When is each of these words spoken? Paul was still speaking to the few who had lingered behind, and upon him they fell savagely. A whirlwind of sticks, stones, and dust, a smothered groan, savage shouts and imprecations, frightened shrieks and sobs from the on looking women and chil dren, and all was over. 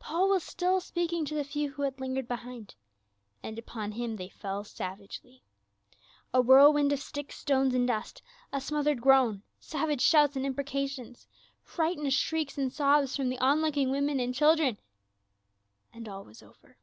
Paul 0.00 0.28
was 0.30 0.42
still 0.42 0.80
speaking 0.80 1.24
to 1.26 1.36
the 1.36 1.44
few 1.44 1.70
who 1.70 1.82
had 1.82 2.00
lingered 2.00 2.26
behind, 2.26 2.74
and 3.44 3.56
upon 3.60 3.92
him 3.92 4.16
they 4.16 4.28
fell 4.28 4.64
savagely. 4.64 5.44
A 6.34 6.40
whirlwind 6.42 6.92
of 6.92 6.98
sticks, 6.98 7.36
stones, 7.36 7.72
and 7.76 7.86
dust, 7.86 8.20
a 8.52 8.60
smothered 8.60 9.00
groan, 9.00 9.44
savage 9.60 10.02
shouts 10.02 10.34
and 10.34 10.44
imprecations, 10.44 11.28
frightened 11.62 12.12
shrieks 12.12 12.58
and 12.58 12.72
sobs 12.72 13.14
from 13.14 13.28
the 13.28 13.38
on 13.38 13.60
looking 13.62 13.92
women 13.92 14.18
and 14.18 14.34
chil 14.34 14.56
dren, 14.56 14.78
and 15.92 16.08
all 16.08 16.24
was 16.24 16.42
over. 16.42 16.76